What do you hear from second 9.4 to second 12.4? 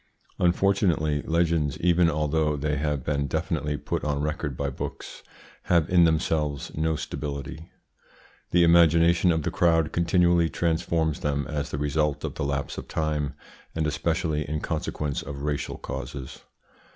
the crowd continually transforms them as the result of